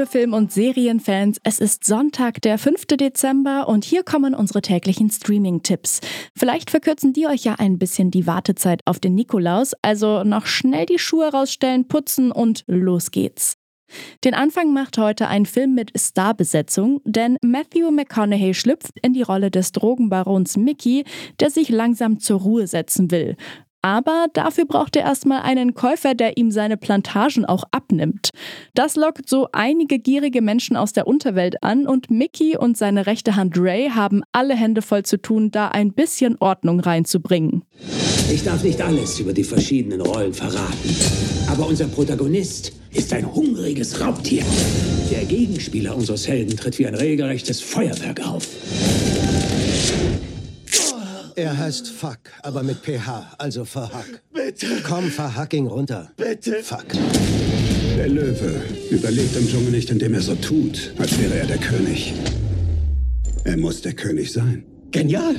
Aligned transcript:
Liebe 0.00 0.10
Film- 0.10 0.32
und 0.32 0.50
Serienfans, 0.50 1.38
es 1.44 1.60
ist 1.60 1.84
Sonntag, 1.84 2.40
der 2.40 2.56
5. 2.56 2.86
Dezember 2.86 3.68
und 3.68 3.84
hier 3.84 4.02
kommen 4.02 4.34
unsere 4.34 4.62
täglichen 4.62 5.10
Streaming-Tipps. 5.10 6.00
Vielleicht 6.34 6.70
verkürzen 6.70 7.12
die 7.12 7.26
euch 7.26 7.44
ja 7.44 7.56
ein 7.58 7.78
bisschen 7.78 8.10
die 8.10 8.26
Wartezeit 8.26 8.80
auf 8.86 8.98
den 8.98 9.14
Nikolaus, 9.14 9.74
also 9.82 10.24
noch 10.24 10.46
schnell 10.46 10.86
die 10.86 10.98
Schuhe 10.98 11.30
rausstellen, 11.30 11.86
putzen 11.86 12.32
und 12.32 12.64
los 12.66 13.10
geht's. 13.10 13.58
Den 14.24 14.32
Anfang 14.32 14.72
macht 14.72 14.96
heute 14.96 15.28
ein 15.28 15.44
Film 15.44 15.74
mit 15.74 15.92
Starbesetzung, 15.94 17.02
denn 17.04 17.36
Matthew 17.42 17.90
McConaughey 17.90 18.54
schlüpft 18.54 18.92
in 19.02 19.12
die 19.12 19.22
Rolle 19.22 19.50
des 19.50 19.72
Drogenbarons 19.72 20.56
Mickey, 20.56 21.04
der 21.40 21.50
sich 21.50 21.68
langsam 21.68 22.20
zur 22.20 22.40
Ruhe 22.40 22.66
setzen 22.66 23.10
will. 23.10 23.36
Aber 23.82 24.26
dafür 24.34 24.66
braucht 24.66 24.96
er 24.96 25.02
erstmal 25.02 25.42
einen 25.42 25.74
Käufer, 25.74 26.14
der 26.14 26.36
ihm 26.36 26.50
seine 26.50 26.76
Plantagen 26.76 27.44
auch 27.44 27.64
abnimmt. 27.70 28.30
Das 28.74 28.96
lockt 28.96 29.28
so 29.28 29.48
einige 29.52 29.98
gierige 29.98 30.42
Menschen 30.42 30.76
aus 30.76 30.92
der 30.92 31.06
Unterwelt 31.06 31.62
an 31.62 31.86
und 31.86 32.10
Mickey 32.10 32.56
und 32.56 32.76
seine 32.76 33.06
rechte 33.06 33.36
Hand 33.36 33.54
Ray 33.56 33.90
haben 33.90 34.22
alle 34.32 34.54
Hände 34.54 34.82
voll 34.82 35.04
zu 35.04 35.16
tun, 35.16 35.50
da 35.50 35.68
ein 35.68 35.92
bisschen 35.92 36.36
Ordnung 36.40 36.80
reinzubringen. 36.80 37.64
Ich 38.32 38.44
darf 38.44 38.62
nicht 38.62 38.80
alles 38.80 39.18
über 39.18 39.32
die 39.32 39.44
verschiedenen 39.44 40.00
Rollen 40.02 40.32
verraten, 40.32 40.96
aber 41.48 41.66
unser 41.66 41.88
Protagonist 41.88 42.72
ist 42.92 43.12
ein 43.12 43.32
hungriges 43.34 44.00
Raubtier. 44.00 44.44
Der 45.10 45.24
Gegenspieler 45.24 45.96
unseres 45.96 46.28
Helden 46.28 46.56
tritt 46.56 46.78
wie 46.78 46.86
ein 46.86 46.94
regelrechtes 46.94 47.60
Feuerwerk 47.60 48.24
auf. 48.26 48.46
Er 51.40 51.56
heißt 51.56 51.88
Fuck, 51.88 52.18
aber 52.42 52.62
mit 52.62 52.82
PH, 52.82 53.36
also 53.38 53.64
verhack. 53.64 54.22
Bitte. 54.30 54.66
Komm, 54.86 55.04
verhack 55.04 55.54
ihn 55.54 55.68
runter. 55.68 56.10
Bitte. 56.18 56.62
Fuck. 56.62 56.84
Der 57.96 58.08
Löwe 58.10 58.62
überlebt 58.90 59.34
im 59.38 59.48
Dschungel 59.48 59.70
nicht, 59.70 59.88
indem 59.88 60.12
er 60.12 60.20
so 60.20 60.34
tut, 60.34 60.92
als 60.98 61.18
wäre 61.18 61.38
er 61.38 61.46
der 61.46 61.56
König. 61.56 62.12
Er 63.44 63.56
muss 63.56 63.80
der 63.80 63.94
König 63.94 64.30
sein. 64.30 64.66
Genial. 64.90 65.34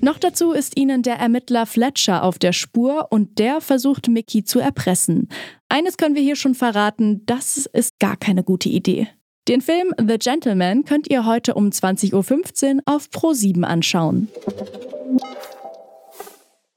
Noch 0.00 0.20
dazu 0.20 0.52
ist 0.52 0.78
ihnen 0.78 1.02
der 1.02 1.16
Ermittler 1.16 1.66
Fletcher 1.66 2.22
auf 2.22 2.38
der 2.38 2.52
Spur 2.52 3.08
und 3.10 3.40
der 3.40 3.60
versucht 3.60 4.06
Mickey 4.06 4.44
zu 4.44 4.60
erpressen. 4.60 5.28
Eines 5.68 5.96
können 5.96 6.14
wir 6.14 6.22
hier 6.22 6.36
schon 6.36 6.54
verraten, 6.54 7.26
das 7.26 7.68
ist 7.72 7.98
gar 7.98 8.16
keine 8.16 8.44
gute 8.44 8.68
Idee. 8.68 9.08
Den 9.46 9.60
Film 9.60 9.92
The 9.98 10.16
Gentleman 10.18 10.86
könnt 10.86 11.10
ihr 11.10 11.26
heute 11.26 11.52
um 11.52 11.68
20.15 11.68 12.76
Uhr 12.76 12.82
auf 12.86 13.08
Pro7 13.10 13.62
anschauen. 13.62 14.28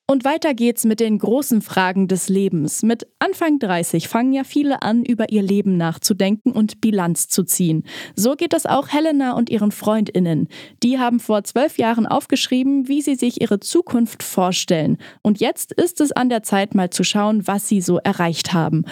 Und 0.09 0.25
weiter 0.25 0.53
geht's 0.53 0.83
mit 0.83 0.99
den 0.99 1.17
großen 1.17 1.61
Fragen 1.61 2.09
des 2.09 2.27
Lebens. 2.27 2.83
Mit 2.83 3.07
Anfang 3.19 3.59
30 3.59 4.09
fangen 4.09 4.33
ja 4.33 4.43
viele 4.43 4.81
an, 4.81 5.05
über 5.05 5.29
ihr 5.31 5.41
Leben 5.41 5.77
nachzudenken 5.77 6.51
und 6.51 6.81
Bilanz 6.81 7.29
zu 7.29 7.43
ziehen. 7.43 7.83
So 8.15 8.35
geht 8.35 8.53
es 8.53 8.65
auch 8.65 8.89
Helena 8.89 9.33
und 9.33 9.49
ihren 9.49 9.71
FreundInnen. 9.71 10.49
Die 10.83 10.99
haben 10.99 11.21
vor 11.21 11.45
zwölf 11.45 11.77
Jahren 11.77 12.05
aufgeschrieben, 12.05 12.89
wie 12.89 13.01
sie 13.01 13.15
sich 13.15 13.41
ihre 13.41 13.61
Zukunft 13.61 14.23
vorstellen. 14.23 14.97
Und 15.21 15.39
jetzt 15.39 15.71
ist 15.71 16.01
es 16.01 16.11
an 16.11 16.27
der 16.27 16.43
Zeit, 16.43 16.75
mal 16.75 16.89
zu 16.89 17.05
schauen, 17.05 17.47
was 17.47 17.69
sie 17.69 17.79
so 17.79 17.97
erreicht 17.97 18.51
haben. 18.53 18.83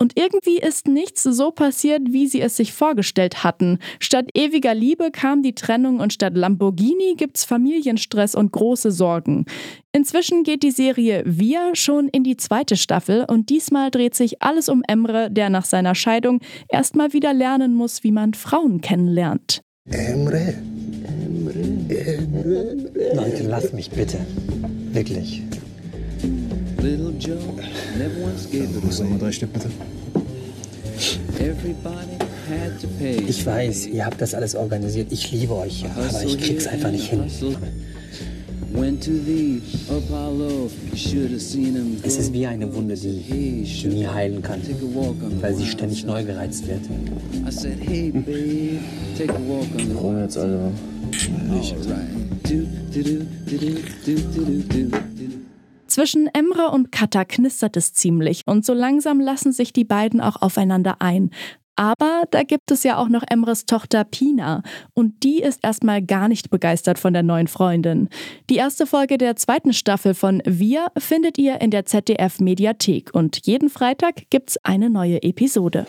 Und 0.00 0.14
irgendwie 0.18 0.56
ist 0.56 0.88
nichts 0.88 1.22
so 1.24 1.50
passiert, 1.50 2.00
wie 2.10 2.26
sie 2.26 2.40
es 2.40 2.56
sich 2.56 2.72
vorgestellt 2.72 3.44
hatten. 3.44 3.78
Statt 3.98 4.30
ewiger 4.34 4.74
Liebe 4.74 5.10
kam 5.10 5.42
die 5.42 5.54
Trennung 5.54 6.00
und 6.00 6.14
statt 6.14 6.34
Lamborghini 6.34 7.16
gibt's 7.18 7.44
Familienstress 7.44 8.34
und 8.34 8.50
große 8.50 8.92
Sorgen. 8.92 9.44
Inzwischen 9.92 10.42
geht 10.42 10.62
die 10.62 10.70
Serie 10.70 11.22
Wir 11.26 11.74
schon 11.74 12.08
in 12.08 12.24
die 12.24 12.38
zweite 12.38 12.78
Staffel 12.78 13.26
und 13.28 13.50
diesmal 13.50 13.90
dreht 13.90 14.14
sich 14.14 14.40
alles 14.40 14.70
um 14.70 14.82
Emre, 14.88 15.30
der 15.30 15.50
nach 15.50 15.66
seiner 15.66 15.94
Scheidung 15.94 16.40
erstmal 16.70 17.12
wieder 17.12 17.34
lernen 17.34 17.74
muss, 17.74 18.02
wie 18.02 18.12
man 18.12 18.32
Frauen 18.32 18.80
kennenlernt. 18.80 19.60
Emre. 19.84 20.54
Leute, 23.14 23.42
lass 23.46 23.74
mich 23.74 23.90
bitte. 23.90 24.16
Wirklich. 24.92 25.42
Dann 29.10 29.18
drei 29.18 29.32
Stück 29.32 29.52
bitte. 29.52 29.68
Ich 33.28 33.46
weiß, 33.46 33.86
ihr 33.86 34.04
habt 34.04 34.20
das 34.20 34.34
alles 34.34 34.54
organisiert. 34.54 35.08
Ich 35.10 35.30
liebe 35.30 35.54
euch, 35.54 35.82
ja, 35.82 35.90
aber 35.96 36.22
ich 36.24 36.38
krieg's 36.38 36.66
einfach 36.66 36.90
nicht 36.90 37.08
hin. 37.08 37.22
Es 42.02 42.16
ist 42.18 42.32
wie 42.32 42.46
eine 42.46 42.72
Wunde, 42.74 42.94
die 42.94 43.66
nie 43.88 44.06
heilen 44.06 44.42
kann, 44.42 44.60
weil 45.40 45.54
sie 45.54 45.66
ständig 45.66 46.04
neu 46.04 46.24
gereizt 46.24 46.66
wird. 46.68 46.80
Warum 49.92 50.18
jetzt 50.20 50.38
also? 50.38 50.72
Ich. 51.60 51.74
Zwischen 55.90 56.28
Emre 56.28 56.68
und 56.68 56.92
Kata 56.92 57.24
knistert 57.24 57.76
es 57.76 57.92
ziemlich 57.92 58.42
und 58.46 58.64
so 58.64 58.72
langsam 58.72 59.18
lassen 59.18 59.50
sich 59.50 59.72
die 59.72 59.82
beiden 59.82 60.20
auch 60.20 60.40
aufeinander 60.40 60.98
ein. 61.00 61.30
Aber 61.74 62.22
da 62.30 62.44
gibt 62.44 62.70
es 62.70 62.84
ja 62.84 62.96
auch 62.96 63.08
noch 63.08 63.24
Emres 63.28 63.66
Tochter 63.66 64.04
Pina 64.04 64.62
und 64.94 65.24
die 65.24 65.40
ist 65.40 65.64
erstmal 65.64 66.00
gar 66.00 66.28
nicht 66.28 66.48
begeistert 66.48 67.00
von 67.00 67.12
der 67.12 67.24
neuen 67.24 67.48
Freundin. 67.48 68.08
Die 68.50 68.54
erste 68.54 68.86
Folge 68.86 69.18
der 69.18 69.34
zweiten 69.34 69.72
Staffel 69.72 70.14
von 70.14 70.40
Wir 70.46 70.92
findet 70.96 71.38
ihr 71.38 71.60
in 71.60 71.72
der 71.72 71.86
ZDF 71.86 72.38
Mediathek 72.38 73.10
und 73.12 73.44
jeden 73.44 73.68
Freitag 73.68 74.30
gibt's 74.30 74.58
eine 74.62 74.90
neue 74.90 75.20
Episode. 75.24 75.86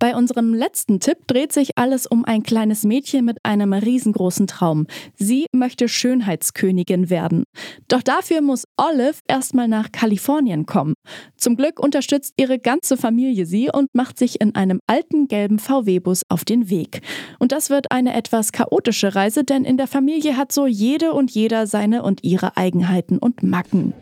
Bei 0.00 0.14
unserem 0.14 0.54
letzten 0.54 1.00
Tipp 1.00 1.26
dreht 1.26 1.52
sich 1.52 1.76
alles 1.76 2.06
um 2.06 2.24
ein 2.24 2.44
kleines 2.44 2.84
Mädchen 2.84 3.24
mit 3.24 3.38
einem 3.44 3.72
riesengroßen 3.72 4.46
Traum. 4.46 4.86
Sie 5.16 5.46
möchte 5.52 5.88
Schönheitskönigin 5.88 7.10
werden. 7.10 7.42
Doch 7.88 8.02
dafür 8.02 8.40
muss 8.40 8.64
Olive 8.76 9.18
erstmal 9.26 9.66
nach 9.66 9.90
Kalifornien 9.90 10.66
kommen. 10.66 10.94
Zum 11.36 11.56
Glück 11.56 11.80
unterstützt 11.80 12.34
ihre 12.36 12.60
ganze 12.60 12.96
Familie 12.96 13.44
sie 13.44 13.70
und 13.72 13.88
macht 13.92 14.18
sich 14.18 14.40
in 14.40 14.54
einem 14.54 14.78
alten 14.86 15.26
gelben 15.26 15.58
VW-Bus 15.58 16.22
auf 16.28 16.44
den 16.44 16.70
Weg. 16.70 17.00
Und 17.40 17.50
das 17.50 17.68
wird 17.68 17.90
eine 17.90 18.14
etwas 18.14 18.52
chaotische 18.52 19.16
Reise, 19.16 19.42
denn 19.42 19.64
in 19.64 19.78
der 19.78 19.88
Familie 19.88 20.36
hat 20.36 20.52
so 20.52 20.68
jede 20.68 21.12
und 21.12 21.32
jeder 21.32 21.66
seine 21.66 22.04
und 22.04 22.22
ihre 22.22 22.56
Eigenheiten 22.56 23.18
und 23.18 23.42
Macken. 23.42 23.94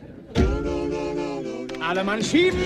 Alle 1.81 2.05
Mann 2.05 2.23
schieben! 2.23 2.59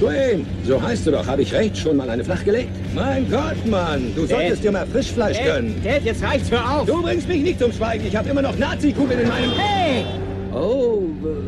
Dwayne, 0.00 0.46
so 0.66 0.80
heißt 0.80 1.06
du 1.06 1.10
doch. 1.10 1.26
Habe 1.26 1.42
ich 1.42 1.52
recht? 1.52 1.76
Schon 1.76 1.96
mal 1.98 2.08
eine 2.08 2.24
flach 2.24 2.42
gelegt? 2.42 2.70
Mein 2.94 3.30
Gott, 3.30 3.66
Mann. 3.66 4.12
Du 4.16 4.24
solltest 4.24 4.64
dir 4.64 4.72
mal 4.72 4.86
Frischfleisch 4.86 5.38
gönnen. 5.44 5.74
Dad, 5.84 6.02
jetzt 6.04 6.22
reicht's, 6.22 6.50
hör 6.50 6.78
auf! 6.78 6.86
Du 6.86 7.02
bringst 7.02 7.28
mich 7.28 7.42
nicht 7.42 7.58
zum 7.60 7.70
Schweigen. 7.70 8.06
Ich 8.06 8.16
habe 8.16 8.30
immer 8.30 8.40
noch 8.40 8.56
Nazi-Kugeln 8.56 9.20
in 9.20 9.28
meinem... 9.28 9.52
Hey! 9.58 10.06
Oh, 10.54 11.02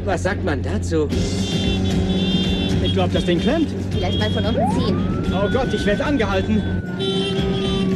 was 0.05 0.23
sagt 0.23 0.45
man 0.45 0.63
dazu? 0.63 1.09
Ich 2.85 2.93
glaube, 2.93 3.11
das 3.15 3.25
Ding 3.25 3.41
klemmt. 3.41 3.69
Vielleicht 3.91 4.19
mal 4.19 4.31
von 4.31 4.45
unten 4.45 4.71
ziehen. 4.79 4.97
Oh 5.33 5.49
Gott, 5.51 5.73
ich 5.73 5.87
werde 5.87 6.05
angehalten. 6.05 6.63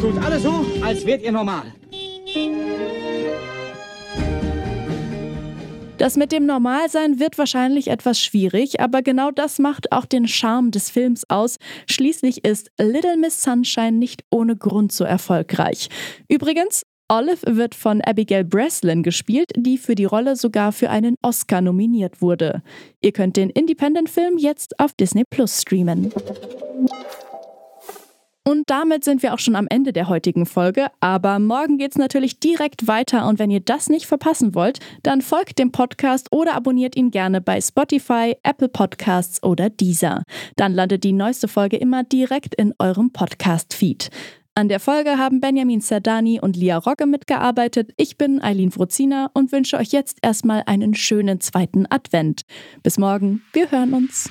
Tut 0.00 0.24
alles 0.24 0.42
so, 0.42 0.64
als 0.82 1.04
wärt 1.04 1.22
ihr 1.22 1.32
normal. 1.32 1.64
Das 6.06 6.16
mit 6.16 6.30
dem 6.30 6.46
Normalsein 6.46 7.18
wird 7.18 7.36
wahrscheinlich 7.36 7.88
etwas 7.88 8.20
schwierig, 8.20 8.78
aber 8.78 9.02
genau 9.02 9.32
das 9.32 9.58
macht 9.58 9.90
auch 9.90 10.06
den 10.06 10.28
Charme 10.28 10.70
des 10.70 10.88
Films 10.88 11.28
aus. 11.28 11.56
Schließlich 11.90 12.44
ist 12.44 12.70
Little 12.78 13.16
Miss 13.16 13.42
Sunshine 13.42 13.90
nicht 13.90 14.22
ohne 14.30 14.54
Grund 14.54 14.92
so 14.92 15.02
erfolgreich. 15.02 15.88
Übrigens, 16.28 16.84
Olive 17.08 17.56
wird 17.56 17.74
von 17.74 18.02
Abigail 18.02 18.44
Breslin 18.44 19.02
gespielt, 19.02 19.50
die 19.56 19.78
für 19.78 19.96
die 19.96 20.04
Rolle 20.04 20.36
sogar 20.36 20.70
für 20.70 20.90
einen 20.90 21.16
Oscar 21.22 21.60
nominiert 21.60 22.22
wurde. 22.22 22.62
Ihr 23.00 23.10
könnt 23.10 23.36
den 23.36 23.50
Independent-Film 23.50 24.38
jetzt 24.38 24.78
auf 24.78 24.92
Disney 24.92 25.24
Plus 25.28 25.62
streamen. 25.62 26.12
Und 28.48 28.70
damit 28.70 29.02
sind 29.02 29.24
wir 29.24 29.34
auch 29.34 29.40
schon 29.40 29.56
am 29.56 29.66
Ende 29.68 29.92
der 29.92 30.08
heutigen 30.08 30.46
Folge. 30.46 30.86
Aber 31.00 31.40
morgen 31.40 31.78
geht's 31.78 31.98
natürlich 31.98 32.38
direkt 32.38 32.86
weiter. 32.86 33.26
Und 33.26 33.40
wenn 33.40 33.50
ihr 33.50 33.58
das 33.58 33.88
nicht 33.88 34.06
verpassen 34.06 34.54
wollt, 34.54 34.78
dann 35.02 35.20
folgt 35.20 35.58
dem 35.58 35.72
Podcast 35.72 36.28
oder 36.30 36.54
abonniert 36.54 36.94
ihn 36.94 37.10
gerne 37.10 37.40
bei 37.40 37.60
Spotify, 37.60 38.36
Apple 38.44 38.68
Podcasts 38.68 39.42
oder 39.42 39.68
Deezer. 39.68 40.22
Dann 40.54 40.74
landet 40.74 41.02
die 41.02 41.12
neueste 41.12 41.48
Folge 41.48 41.76
immer 41.76 42.04
direkt 42.04 42.54
in 42.54 42.72
eurem 42.78 43.10
Podcast-Feed. 43.12 44.10
An 44.54 44.68
der 44.68 44.78
Folge 44.78 45.18
haben 45.18 45.40
Benjamin 45.40 45.80
Sardani 45.80 46.38
und 46.40 46.56
Lia 46.56 46.78
Rogge 46.78 47.06
mitgearbeitet. 47.06 47.92
Ich 47.96 48.16
bin 48.16 48.40
Eileen 48.40 48.70
Frozina 48.70 49.28
und 49.34 49.50
wünsche 49.50 49.76
euch 49.76 49.88
jetzt 49.88 50.18
erstmal 50.22 50.62
einen 50.66 50.94
schönen 50.94 51.40
zweiten 51.40 51.84
Advent. 51.90 52.42
Bis 52.84 52.96
morgen, 52.96 53.42
wir 53.52 53.72
hören 53.72 53.92
uns. 53.92 54.30